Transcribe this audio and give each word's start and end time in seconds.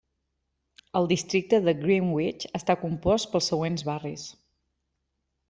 El 0.99 1.09
districte 1.11 1.59
de 1.65 1.73
Greenwich 1.83 2.47
està 2.61 2.77
compost 2.85 3.31
pels 3.35 3.53
següents 3.55 3.85
barris. 3.93 4.27